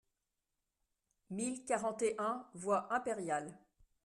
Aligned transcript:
mille 1.29 1.63
quarante 1.63 2.01
et 2.01 2.15
un 2.17 2.47
voie 2.55 2.91
Impériale 2.91 3.55